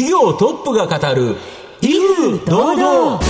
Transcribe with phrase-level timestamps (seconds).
[0.00, 1.36] 企業トップが語る
[1.82, 3.20] 威風堂々。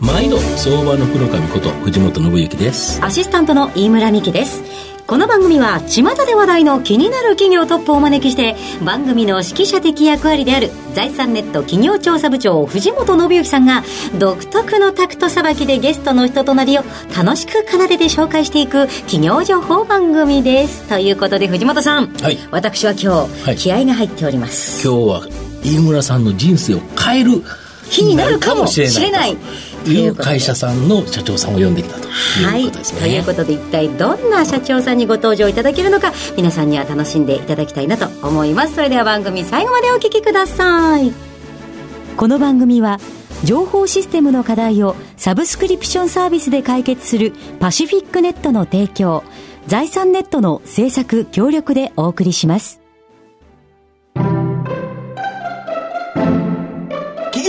[0.00, 3.04] 毎度相場の福の神こと藤本信之です。
[3.04, 4.62] アシスタントの飯村美希です
[5.06, 13.82] この番組は巷で話題の気になる企業トップをお招きして番組の指揮者的役割である財産ネット企業調査部長藤本信之さんが
[14.18, 16.82] 独特のタクトさばきでゲストの人となりを
[17.14, 20.88] 楽しく奏でて紹介していく企業情報番組です。
[20.88, 23.08] ということで藤本さん、はい、私は今日、
[23.44, 24.86] はい、気合が入っております。
[24.88, 25.28] 今日は
[25.62, 27.42] 飯村さんの人生を変える
[27.90, 29.36] 日になるかもしれない
[29.90, 33.00] いう会社さんの社長さんを呼んできたということですね。
[33.00, 38.74] はい、ということで一体どんな社長さんにご登場いただけるのか皆さんには楽しんでいただきたいなと思います。
[38.74, 41.12] それでは番組最後までお聞きください。
[42.16, 43.00] この番組は
[43.44, 49.24] 情報システムの課題をサブスクリプションサービスで解決するパシフィックネットの提供
[49.66, 52.84] 財産ネットの制作協力でお送りします。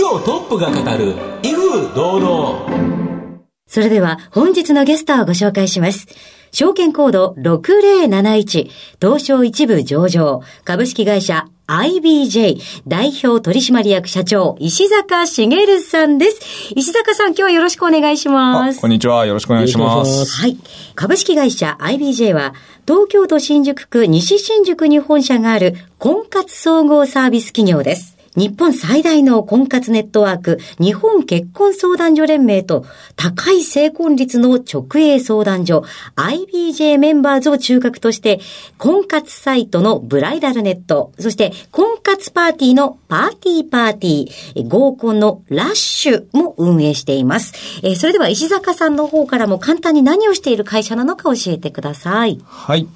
[0.06, 6.06] 業トップが語る威風堂々それでは本日のゲストをご紹介します。
[6.50, 16.72] 証券コード6071東証一部上場株式会社 IBJ 代表取締役社長石坂茂さんです。
[16.74, 18.80] 石坂さん今日はよろしくお願いします。
[18.80, 19.26] こんにちは。
[19.26, 20.40] よろしくお願いします。
[20.40, 20.56] はい。
[20.94, 22.54] 株式会社 IBJ は
[22.86, 28.15] 東京都新宿区西新宿に本社がある婚活総合サービス企業です。
[28.36, 32.84] 日本最大の婚活ネットワーク、日本結婚相談所連盟と、
[33.16, 35.84] 高い成婚率の直営相談所、
[36.16, 38.40] IBJ メンバーズを中核として、
[38.78, 47.54] 婚活サイトのブライダルネット、そして婚活パーティーのパーティーパーティー、合コンのラッシュも運営しています。
[47.82, 52.38] えー、それでは石坂さんの方からも簡単に何をしている会社なのか教えてください。
[52.44, 52.86] はい。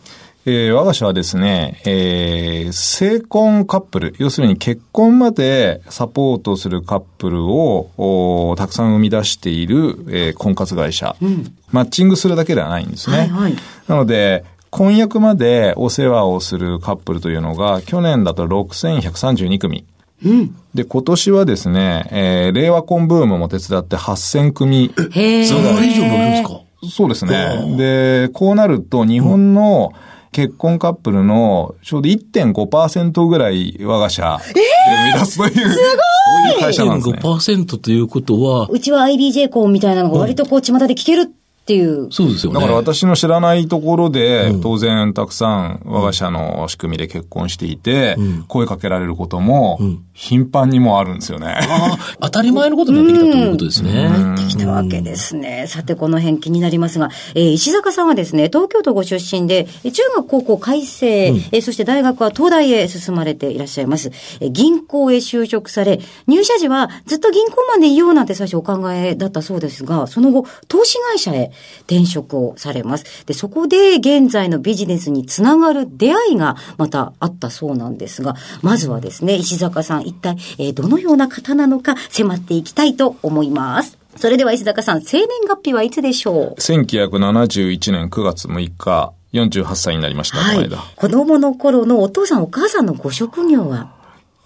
[0.46, 13.18] えー、我が社はですね、えー、成婚カップル、要するに結婚までサポートするカップルをたくさん生み出している、えー、婚活会社、うん、マッチングするだけではないんですね。
[13.18, 13.56] はいはい、
[13.86, 19.84] なので、婚約までお世話をするカップルというのが、去年だと6132組。
[20.24, 24.94] うん、で、今年はですね、えー、令和婚ブームも手伝って8000組。
[25.12, 26.60] へその以上乗るんですか？
[26.90, 27.76] そうですね。
[27.76, 34.60] で、こうなると日本の、うん結婚カップルのちょうど1.5%ぐらい我が社で
[35.12, 37.18] 生み出すという、えー、すごいそういう会社なんですね。
[37.18, 41.26] 1.5%ということは、うちは IBJ 婚みたいなのが割とこう巷で聞けるっ
[41.64, 42.10] ていう。
[42.10, 42.60] そうですよね。
[42.60, 48.16] だから私の知らないところで、当然たくさん我が社の仕組みで結婚していて、
[48.48, 49.80] 声かけられることも、
[50.20, 51.56] 頻繁にもあるんですよね。
[52.20, 54.04] 当たり前のことになってきたということですね。
[54.04, 55.64] なってきたわけですね。
[55.66, 64.10] さて、この辺気になりますが、えー、石坂さんはですね、東京都ご出身で、中学高校改正、うん、えー、そして大学は東大へ進まれていらっしゃいます。
[64.40, 71.50] えー、銀行へ就職され、入社時はずっと銀行マンでいようなんて最初お考えだったそうですが、その後、投資会社へ
[71.86, 73.24] 転職をされます。
[73.24, 83.98] で、そこで現在のビジネスにつながる出会いがまたあったそうなんですが、まずはですね、石坂さん一体、えー、どのような方なのか迫っていきたいと思います。
[84.16, 93.92] それでは石坂さん、生年月日はいつでしょう ?1971 年9月6日、48歳になりました、はい、子供の頃のお父さんお母さんのご職業は？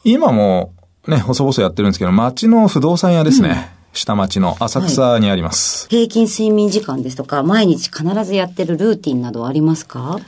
[0.05, 0.75] 今も
[1.09, 3.49] ね、細々やってるんですけど、町の不動産屋ですね。
[3.49, 3.75] うん。
[3.95, 10.19] 下町の浅草にあります、はい、平均睡眠時間ですとか、毎日必ずやってるルーティンなどありますか？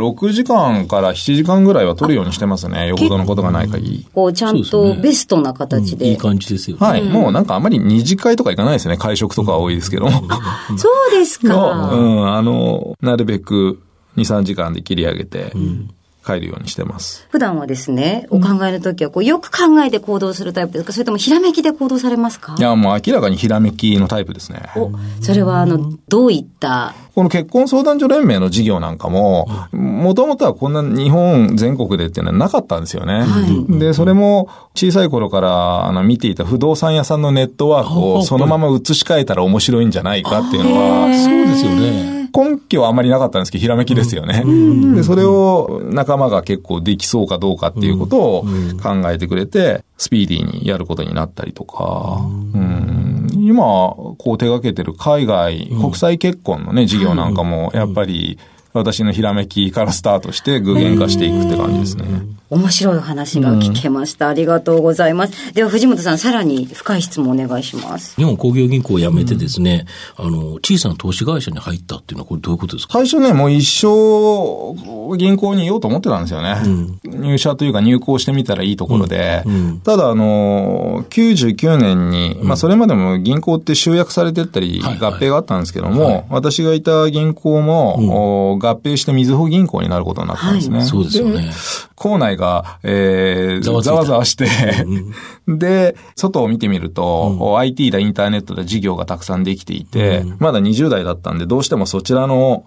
[0.00, 2.88] 6時間から7時間ぐらいは取るようにしてますね。
[2.88, 4.06] よほどのことがない限り。
[4.12, 6.08] こう、ちゃんとベストな形で。
[6.08, 6.86] いい感じですよね。
[6.86, 7.02] はい。
[7.02, 8.96] もうなんかあまり二次会とか行かないですね。
[8.96, 10.10] 会食とか多いですけども。
[10.76, 11.54] そうですか。
[11.92, 13.80] うん、あの、なるべく
[14.16, 15.52] 2、3時間で切り上げて、
[16.30, 17.26] 帰るようにしてます。
[17.30, 20.92] 普段はですね、お考えの時はこうよく考えて行動するタイプですか？
[20.92, 22.54] それともひらめきで行動されますか？
[22.58, 24.62] いや、もう明らかにひらめきのタイプですね。
[24.76, 24.90] お、
[25.20, 26.94] それはあの、どういった？
[27.14, 33.22] この結婚相談所連盟の事業なんかも、もともとはこんな日本全国でっていうのはなかったんですよね。
[33.22, 42.19] はい、で、それも小さい頃からあの見ていた不動産屋さんのネットワークをそのまま移し替えたら面白いんじゃないかっていうのは、そうですよね。
[42.34, 44.44] 根拠はあんまりなかったんですけど、ひらめきですよね。
[44.94, 48.46] で、それを仲間が結構できそうかどうかっていうことを
[48.82, 53.28] 考えてくれて、スピーディーにやることになったりとか、うん。
[53.32, 58.38] 今、こう手掛けてる海外、国際結婚のね、事業なんかも、やっぱり、
[58.72, 62.04] 私のひらめきからスタートして具現化していくって感じですね。
[62.50, 64.28] 面白いお話が聞けました。
[64.28, 65.54] ありがとうございます。
[65.54, 68.16] では、藤本さん、さらに深い質問お願いします。
[68.16, 69.86] 日本工業銀行を辞めてですね、
[70.16, 72.94] あの、小さな投資会社に入ったっていうのは、これどういうことですか？
[72.94, 76.56] 最初ね、もう一生銀行にいようと思ってたんですよね。
[77.04, 79.44] 入社というか入行してみたらいいところで。
[79.84, 90.84] ただ、あの、99年に、まあそれまでも銀行って集約されてったり、はいはい合併があったんですけども、私がいた銀行も、お合併してみずほ銀行になることになったんですね。
[90.84, 91.50] そうですよね。
[92.00, 94.46] 校内が、えー、ざわざわざわして、
[95.46, 102.64] で、外を見てみると、IT だ、インターネットだ、事業がたくさんできていて、まだ20代だったんで、どうしてもそちらの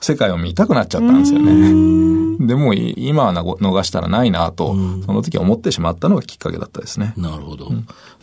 [0.00, 1.94] 世界を見たくなっちゃったんですよね。
[2.40, 4.74] でもうい今は逃したらないなと、
[5.06, 7.14] その時思ってしまったのがきっかけだったですね。
[7.16, 7.70] なるほど。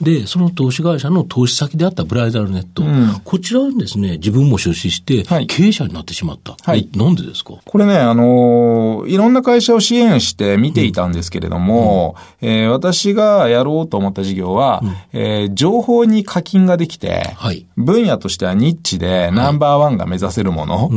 [0.01, 2.83] で、その投資会社の投資先であったブライダルネット、
[3.23, 6.57] こちらにですね、自分も出資してはい、経営者になってしまった。
[6.61, 7.53] はいえなんでですか？
[7.63, 14.83] これね、あのーいろんな会社を支援して見ていたんですけれども、えー私がやろうと思った事業は、
[15.13, 17.65] えー情報に課金ができて、はい。
[17.77, 20.91] 分野としてはニッチでナンバーワンが目指せるもの。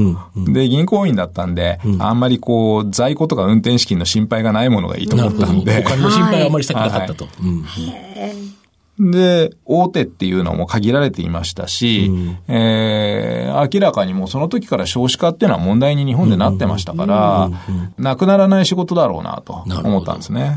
[0.53, 5.17] で、銀行員だったんで、あんまりこう、在庫とか運転資金の心配がないものがいいと。
[5.17, 5.79] 思ったんで。
[5.81, 7.29] お金の心配はあまりしたくなかったと。
[7.43, 7.65] うん。
[8.99, 12.11] で、大手っていうのも限られていましたし、
[12.49, 17.51] えー明らかにもうその時から少子化っていうのは問題に日本でなってましたから、
[17.99, 20.57] なくならない仕事だろうなと思ったんですね。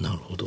[0.00, 0.46] なるほど。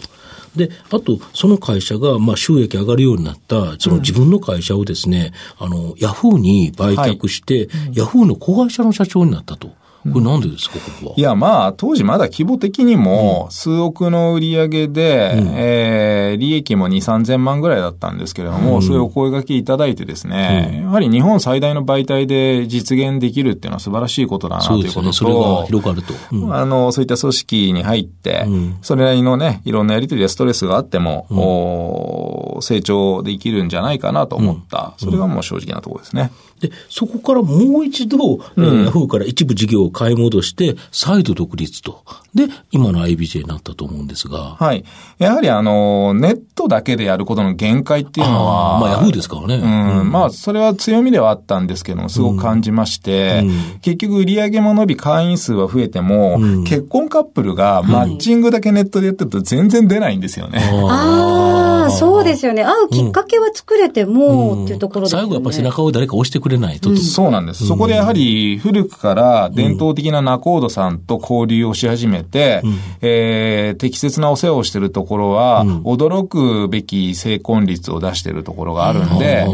[0.58, 9.77] で、あと、その会社が、まあ、収益上がるようになった、その自分の会社をですね、あの、ヤフーに売却して、ヤフーの子会社の社長になったと。
[10.12, 11.14] これなんでですか、ここは？
[11.18, 25.08] いや、まあ、当時まだ規模的にも、数億の売り上げで、えー利益も2、3000万ぐらいだったんですけれども、そういうお声掛けいただいてですね、やはり日本最大の媒体で実現できるっていうのは素晴らしいことだなとそうですよね。
[25.08, 26.14] いうことそれがと、広がると。
[26.32, 26.54] うん。
[26.54, 28.46] あの、そういった組織に入って、
[28.82, 34.94] それなりのね、いろんなやりとりやストレスがあっても、お成長できるんじゃないかなと思った。
[34.98, 36.32] それがもう正直なところですね。
[36.60, 38.18] で、そこからもう一度、
[38.58, 42.04] えーヤフーから一部事業を買い戻して、再度独立と。
[42.34, 44.56] で、今の IBJ になったと思うんですが。
[44.60, 44.84] はい。
[45.20, 49.56] やはりあの、ネットだけでやることの限界っていうのは、あーまあヤフーですからね。
[49.56, 53.44] うん、まあ、それは強みではあったんですけども、すごく感じまして、
[53.82, 60.60] 結局売り上げも伸び、会員数は増えても、結婚カップルがマッチングだけネットでやってると全然出ないんですよね。
[60.90, 62.64] ああ、そうですよね。
[62.64, 65.24] 会うきっかけは作れても、っていうところですよね。
[65.24, 66.96] 最後やっぱり背中を誰か押してくれないと。
[66.96, 67.68] そうなんです。
[67.68, 72.62] そこでやはり古くから伝統的な仲人さんと交流をし始めて、
[73.02, 79.46] えー適切なお世話をしているところは、驚くべき成婚率を出しているところがあるんで、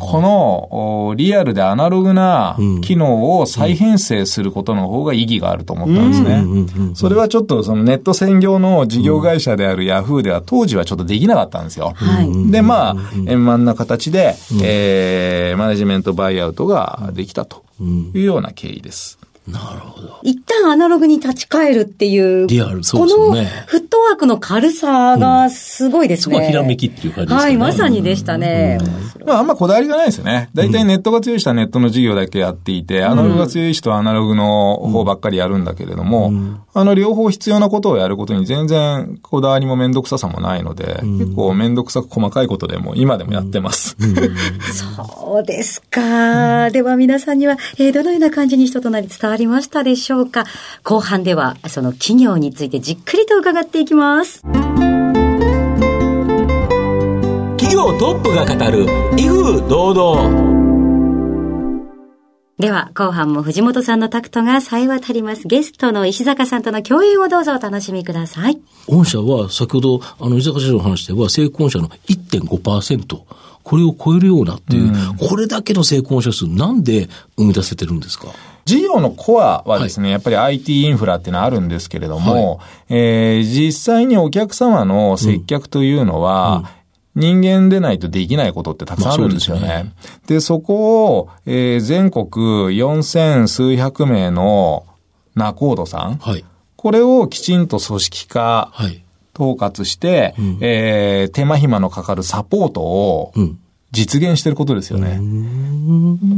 [0.00, 6.92] このおリアルでアナログな機能を再編成することの方が意義があると思ったんですね。
[6.94, 11.92] それはちょっとそのネット専業の事業会社であるヤフーでは当時はちょっとできなかったんですよ。
[11.94, 12.28] はい。
[12.50, 12.96] で、まあ、
[13.26, 17.64] 円満な形で、えーマネジメントバイアウトができたと
[18.14, 19.18] いうような経緯です。
[19.46, 20.20] なるほど。
[20.22, 26.34] 一旦アナログに立ち返るっていう、リアルそうこのですよねフットワークの軽さがすごいですね。
[26.34, 27.42] そこはひらめきっていう感じですかね。
[27.42, 28.78] はい、まさにでしたね。
[29.24, 30.50] まあ、あんまこだわりがないですよね。
[30.54, 36.32] 大体ネットが強い人はネットの事業だけやっていて、アナログが強い人はアナログの方ばっかりやるんだけれども、
[36.72, 43.96] あの、両方必要なことをやることに全然こだわりもめんどくささもないので、結構めんどくさく細かいことでも今でもやってます。
[44.72, 46.70] そうですか。
[46.70, 50.44] では皆さんには、えーどのような感じに人となり伝わりましたでしょうか？
[50.82, 54.42] 後半では、その企業についてじっくりと伺っていきます。
[57.58, 58.84] 企業トップが語る、
[59.16, 60.60] 威風堂々。
[62.58, 65.48] では、後半も藤本さんのタクトが冴え渡ります。
[65.48, 68.60] ゲストの石坂さんとの共演をどうぞお楽しみください。
[68.86, 73.22] 御社は先ほど、あの、伊坂社長の話では、成婚者の1.5%。
[73.62, 77.08] これを超えるようなっていう、これだけの成婚者数、なんで
[77.38, 78.28] 生み出せてるんですか？
[78.64, 86.70] 事業のコアはですね、やっぱり IT インフラっていうのはあるんですけれども、えー実際にお客様の接客というのは、
[87.16, 89.66] 人間でないとできないことってたくさんあるんですよね。
[89.68, 92.26] まあでそこを、えー全国
[92.76, 94.86] 4000数百名の
[95.34, 96.44] 仲人さん、はい。
[96.76, 99.02] これをきちんと組織化、はい。
[99.34, 103.58] 統括して、えー手間暇のかかるサポートをうん。
[103.92, 105.20] 実現してることですよね。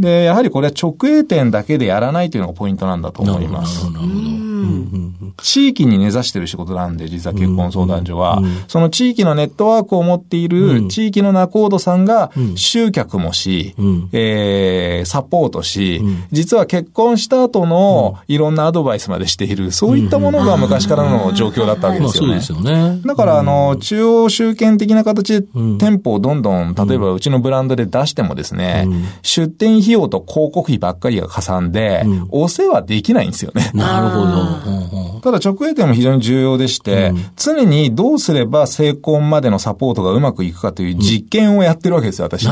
[0.00, 3.84] で、やはりこれは直営店だけでやらないというのがポイントなんだと思います。
[3.90, 4.26] なるほど、なるほど。
[4.26, 8.42] うんうんうん地域に根ざしてる仕事なんで、実は結婚相談所は。
[8.68, 13.74] その地域のネットワークを持っている地域の仲人さんが集客もし、
[14.12, 22.40] えー、サポートし、実は結婚した後のいろんなアドバイスまでしている、そういったものが昔からの状況だったわけですよね。
[22.40, 23.00] そうですよね。
[23.04, 25.46] だから、あの、中央集権的な形で
[25.78, 28.88] 店舗をどんどん、例えばうちのブランドで出してもですね、
[29.22, 33.70] 出店費用と広告費ばっかりがかさんで、お世話できないんですよね。
[33.74, 35.20] なるほど。
[35.22, 42.44] ただ直営店も非常に重要でして、常にどうすれば成婚までのサポートがうまくいくかという実験をやってるわけですよ、私。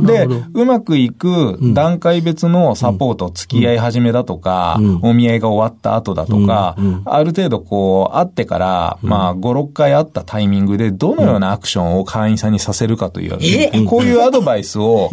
[0.00, 0.26] ね。
[0.26, 15.10] で、うまくいく段階別のサポート、付き合い始めだとか、お見合いが終わった後だとか、ある程度こう、会ってから、まあ、5、6回会ったタイミングで、どのようなアクションを会員さんにさせるかという、こういうアドバイスを、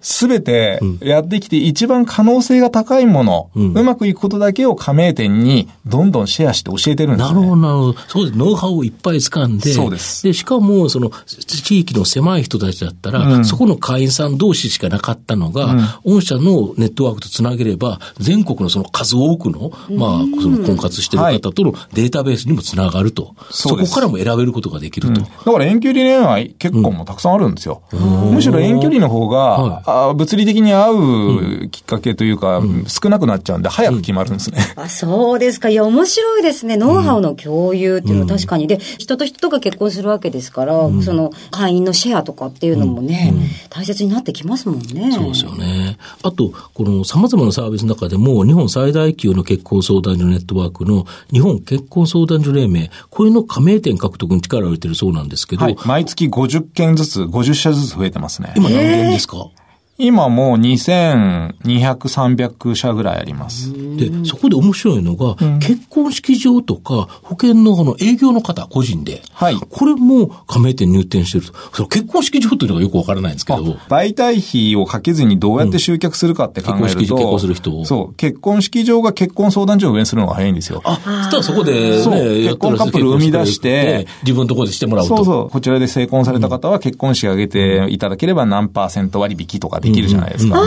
[0.00, 7.98] すべてやってきて、一番可能性が高いもの、うまくいくことだけを加盟店にどんどんシェアして教えてるんです、ね、なるほど、なるほど。
[8.08, 8.38] そうです。
[8.38, 10.22] ノウハウをいっぱい掴んで、そうです。
[10.22, 15.64] で、しかも、その、地域の狭い人たちだったら、うん、そこの会員さん同士しかなかったのが、
[16.04, 23.34] うん、御社のネットワークとつなげれば、全国のその数多くの、まあ、その婚活してる方とのデータベースにもつながると。
[23.50, 25.20] そこからも選べることができると。
[25.20, 27.82] だから遠距離恋愛結婚もたくさんあるんですよ。
[27.92, 34.58] むしろ遠距離の方が、はい、物理的に会うきっかけというか、少なくなっちゃうんで、早く決まるんですね。
[34.76, 35.68] あ、そうですか。
[35.68, 36.76] いや、面白いですね。
[36.76, 38.66] ノウハウの共有っていうのは確かに。
[38.66, 43.34] で、人と人とが結婚するわけですから、その、会員のシェアとかっていうのもね、
[43.70, 45.12] 大切になってきますもんね。
[45.12, 45.98] そうですよね。
[46.22, 58.52] あと、この様々なサービスの中でも、日本最大級の結婚相談所ネットワークの日本結婚相談所連盟、これの加盟店獲得に力を入れてるそうなんですけど、はい、毎月50件ずつ、50社ずつ増えてますね。
[58.56, 59.48] 今何件ですか？
[59.98, 63.72] 今もう2200、300社ぐらいあります。
[63.96, 69.22] で、そこで面白いのが、うん、結婚式場とか保険のあの営業の方、個人で。
[69.32, 69.56] はい。
[69.56, 71.54] これも加盟店入店してると。
[71.72, 73.62] その結婚式場というのがよくわからないんですけど。
[73.88, 76.84] 媒体費をかけずにどうやって集客するかって考えると。
[76.84, 78.14] うん、結婚式場、結婚する人そう。
[78.14, 80.82] 結婚式場が結婚相談所を運営するのが早いんですよ。
[80.84, 82.14] あ、そしたらそこで、ね、そう。
[82.14, 85.16] 結婚カップル生み出して、自分のところでしてもらうと。
[85.16, 85.50] そうそう。
[85.50, 90.60] こちらで成婚された方は結婚式上げていただければ何パーセント割引とかできるじゃないですか。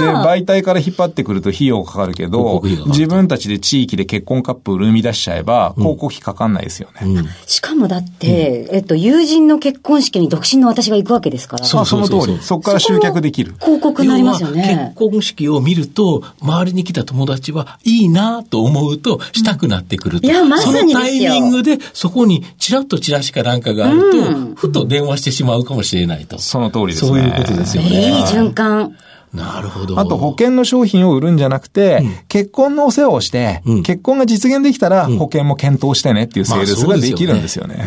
[0.00, 7.06] で、媒体から引っ張ってくると費用かかるけど、自分たちで地域で結婚カップル生み出しちゃえば、広告費かかんないですよね。
[7.06, 11.64] うん、しかもだって、えっと、友人の結婚式に独身の私が行くわけですから。
[11.64, 12.38] そう、その通り。
[12.40, 13.54] そこから集客できる。
[13.60, 14.92] 広告になりますよね。
[14.96, 20.26] 結婚式を見ると、周りに来た友達はいいなと思うと、したくなってくると。
[20.26, 26.38] いや、まさにそのタイミングで、そこにちらっとチラシかなんかがあると、うん、ふと電話してしまうかもしれないと。
[26.38, 27.08] その通りですね。
[27.08, 28.18] そういうことですよね。
[28.18, 29.09] いい循環。
[29.32, 29.98] なるほど。
[29.98, 37.84] あと保険の商品を売るんじゃなくて、うん、結婚のお世話をして、うん、結婚が実現できたら保険も検討してねっていうセールスができるんですよね。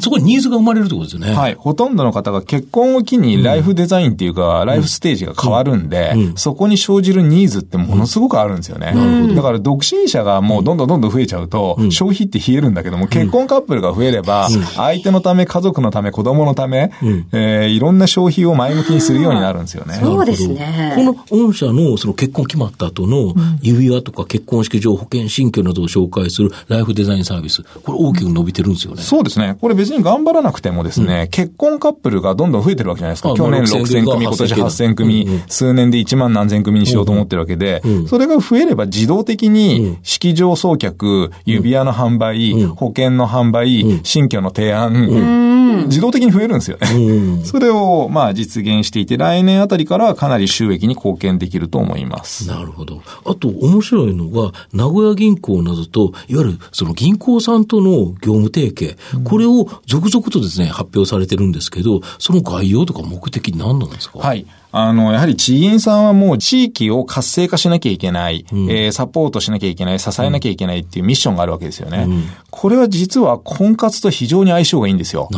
[0.00, 1.32] そこにニーズが生まれるってことですよね。
[1.32, 1.54] はい。
[1.54, 8.94] ほとんどの方が結婚を機にライフデザインっていうか、ライフステージが変わるんで、そこに生じるニーズってものすごくあるんですよね。
[9.34, 16.92] だから独身者がもうどんどんどんどん増えちゃうと、消費って冷えるんだけども、結婚カップルが増えれば、相手のため、家族のため、子供のため、
[17.32, 19.94] えー、いろんな消費を前向きにするようになるんですよね。
[19.94, 20.79] そうですね。
[21.28, 29.02] この社のその結婚決まった後の指輪とか結婚式場、保険、新居などを紹介するライフデザインサービス、これ大きく伸びてるんですよね。
[29.02, 29.56] そうですね。
[29.60, 33.34] これ別に頑張らなくてもですね、うん、結婚カップルがどんどん増えてるわけじゃないですか。
[33.34, 37.96] 去年6000組、今年8000組、うんうん、数年で1万何千組にしようと思ってるわけで、うん。
[37.96, 47.40] うん、それが増えれば自動的に式場送客、指輪の販売、うん、保険の販売、新居の提案、自動的に増えるんですよね。
[47.44, 52.46] それを、まあ、実現していて、来年あたりからはかなり収益に貢献できると思います。
[52.48, 53.02] なるほど。
[53.24, 57.90] あと、面白いのが、名古屋銀行などと、いわゆる、その銀行さんとの
[58.22, 64.18] 業務提携、うん、これを続々とですね、発表されてるんですけど、その概要とか目的何なんですか？
[64.18, 64.46] はい。
[64.72, 72.04] あの、やはり地銀さんはもう地域を活性化しなきゃいけない、うん、えー、サポートしなきゃいけない、支えなきゃいけないっていうミッションがあるわけですよね。
[72.08, 75.28] うん、これは実は婚活と非常に相性がいいんですよ。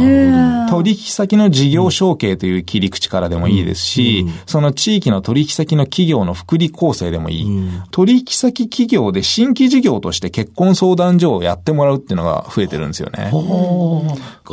[0.71, 7.47] 取引先の事業承継という切り口からでもいいですし、うん、その地域の取引先の企業の福利構成でもいい。
[7.91, 13.31] 取引先企業で新規事業として結婚相談所をやってもらうっていうのが増えてるんですよね。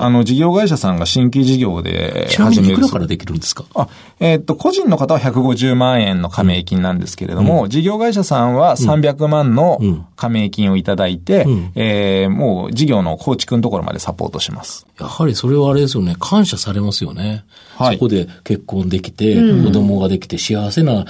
[0.04, 2.30] あの、事業会社さんが新規事業で始める。
[2.30, 3.66] ちなみにいくらからできるんですか？
[3.76, 3.88] あ、
[4.20, 9.80] えー、っと、個人の方は150万円の加盟金なんですけれども、うん、事業会社さんは300万の
[10.16, 14.86] 加盟金をいただいて、うん、えー、もう事業の構築のところまでサポートします。
[15.00, 17.46] やはりそれはあれですよね、感謝されますよね。
[17.78, 21.06] はい、そこで結婚できて、子供ができて幸せな、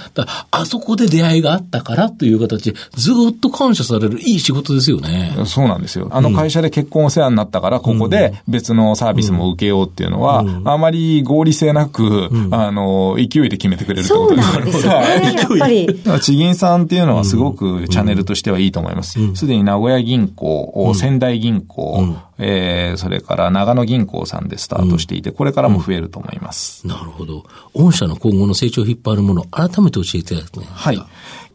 [0.52, 5.34] あそこで出会いがあったからという形で、ずっと感謝されるいい仕事ですよね。
[5.46, 6.08] そうなんですよ。
[6.12, 14.52] あの会社で結婚お世話になったから、ここで別のサービスも受けようっていうのは、あまり合理性なく、あの、勢いで決めてくれるってことです。
[14.52, 14.92] そうなんですよ。
[14.92, 16.20] ね、 やっぱり。
[16.20, 19.18] 地銀さんっていうのはすごくチャンネルとしてはいいと思います。
[19.34, 26.86] すでに名古屋銀行、仙台銀行、えー、それから長野銀行さんでスタートしていて、これからも増えると思います。
[26.86, 27.44] なるほど。
[27.74, 30.74] 御社の今後の成長を引っ張るもの、改めて教えていただきますか。
[30.74, 31.02] はい。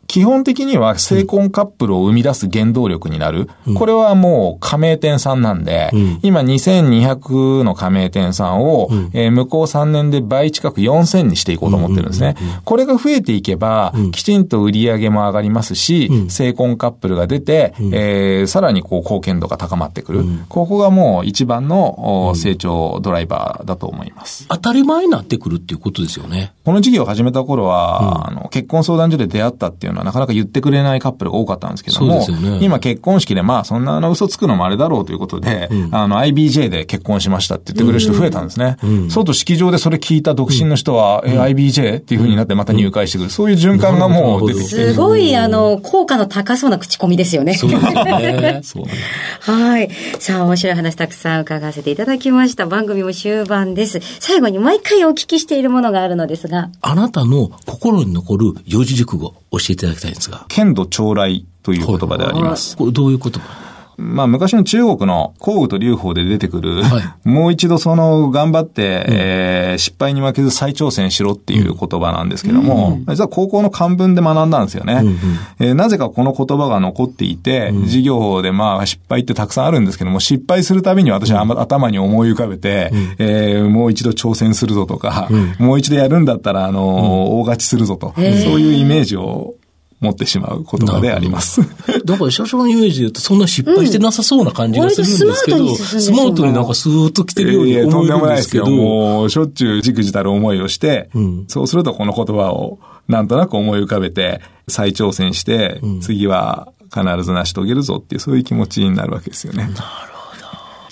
[0.07, 3.49] 基本的には成婚カップルを生み出す原動力になる。
[3.67, 12.35] うん、これはもう加盟店さんなんで、うん、今2200の加盟店さんを、うん、えー、向こう3年で倍近く4000にしていこうと思ってるんですね。
[12.63, 20.23] これが増えていけば、きちんと売り上げも上がりますし、成婚カップルが出て、えー、さらにこう貢献度が高まってくる。
[20.49, 24.47] ここがもう一番の成長ドライバーだと思います。
[24.49, 26.53] 当たり前になってくるっていうことですよね。
[26.63, 38.77] この事業を始めた頃は、あの結婚相談所で出会ったっていうのはなかなか言ってくれないカップルが多かったんですけども、ね、今結婚式でまあそんなの嘘つくのもあれだろうということで、うん、あの IBJ で結婚しましたって言ってくれる人増えたんですね。
[38.83, 41.97] うん、そうと式場でそれ聞いた独身の人は、うん、え、IBJ?
[41.97, 43.29] っていうふうになってまた入会してくる。
[43.29, 44.75] そういう循環がもう出てきて。
[44.75, 47.55] すごい、あの、効果の高そうな口コミですよね。
[47.55, 48.61] そうですね。
[49.41, 49.89] はい。
[50.19, 52.65] さあ、面白い話たくさん伺わせていただきました。
[52.65, 53.99] 番組も終盤です。
[54.19, 56.69] 最後に毎回お聞きしているものがあるのですが。
[56.81, 60.45] あなたの心に残る四字熟語、教えていただきたいんですが。
[60.49, 62.77] 剣道将来という言葉であります。
[62.77, 63.65] これどういう言葉？
[63.97, 74.95] まあ昔の中国の皇武と劉邦で出てくる、はい、もう一度その頑張って、うん、えー、失敗に負けず再挑戦しろっていう言葉なんですけども、うん、実は高校の漢文で学んだんですよね。
[74.95, 75.15] うんうん、
[75.59, 88.25] えー、なぜかこの言葉が残っていて、うん、授業でまあ失敗ってたくさんあるんですけども、失敗するたびに私は頭に思い浮かべて、うん、えー、もう一度挑戦するぞとか、もう一度やるんだったら、あの、大勝ちするぞと、そう
[88.59, 89.53] いうイメージを
[89.99, 91.61] 持ってしまう言葉であります。
[92.05, 98.65] だから社長のイメージで言うとそんな失敗してなさそうな感じがするんですけど、うん、スマートになんかスーッと来てるように思うんですけど。
[98.65, 99.15] とんでもないですよ。
[99.21, 109.63] もうしょっちゅうじくじたる思いをして、うん、そうするとこの言葉をなんとなく思い浮かべて再挑戦して、うん、次は必ず成し遂げるぞっていうそういう気持ちになるわけですよね。
[109.63, 110.14] なるほど。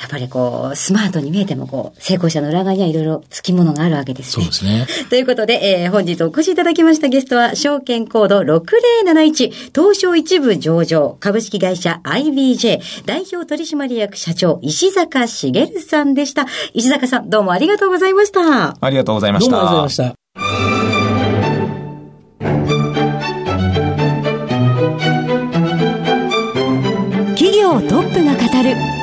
[0.04, 4.44] やっぱりこう、スマートに見えてもこう、成功者の裏側にはいろいろ付き物があるわけですね。
[4.44, 4.86] そうですね。
[5.10, 16.48] ということで、えー、本日お越しいただきましたゲストは、証券コード6071、東証一部上場、株式会社 IBJ、代表取締役社長、石坂茂さんでした。
[16.74, 18.76] 石坂さん、どうもありがとうございました。
[18.82, 19.52] ありがとうございました。
[19.52, 20.24] どうもありがとうございました。
[27.38, 29.03] 企業トップが語る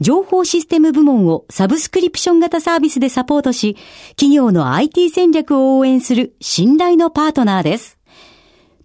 [0.00, 3.76] 情報システム部門をサブスクリプション型サービスでサポートし、
[4.10, 7.98] 企業の IT 戦略を応援する信頼のパートナーです。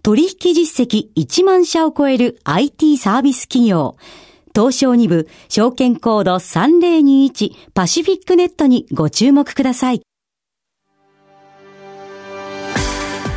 [0.02, 3.96] 取引実績1万社を超える IT サービス企業。
[4.54, 10.02] 東証2部証券コード3021パシフィックネットにご注目ください。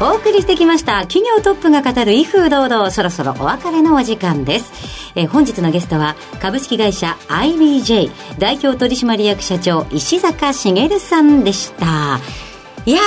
[0.03, 12.52] お送りしてきました企業トップが語る威風堂々そろそろお別れのお時間です、え本日のゲストは株式会社 IBJ 代表取締役社長石坂茂さんでした。
[12.85, 12.99] いや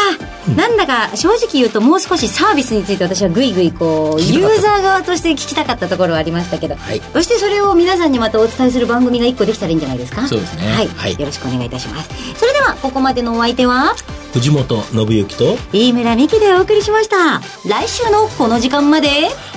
[0.49, 10.27] ー、なんだか正直言うともう少しサービスについて私はぐいぐいこうユーザー側として聞きたかったところはありましたけど、はい、そしてそれを皆さんにまたお伝えする番組が一個できたらいいんじゃないですか？
[10.27, 12.09] そうですね、はい、はい、よろしくお願いいたします。
[12.39, 13.95] それではここまでのお相手は？
[14.33, 17.41] 藤本信之と飯村美希でお送りしました。
[17.69, 19.09] 来週のこの時間まで。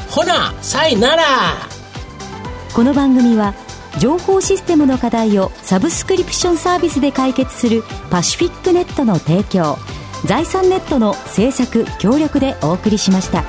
[0.09, 1.23] ほなさいなら。
[2.73, 3.53] この番組は
[3.99, 9.77] 情報システムの課題をサブスクリプションサービスで解決するパシフィックネットの提供
[10.25, 13.43] 財産ネットの制作協力でお送りしました。